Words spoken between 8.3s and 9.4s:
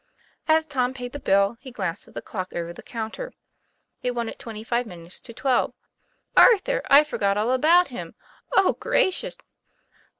Oh, gracious!